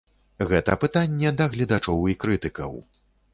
[0.51, 2.73] Гэта пытанне да гледачоў і крытыкаў.